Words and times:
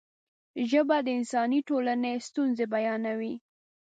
ژبه 0.69 0.97
د 1.05 1.07
انساني 1.19 1.59
ټولنې 1.69 2.13
ستونزې 2.27 2.65
بیانوي. 2.73 3.33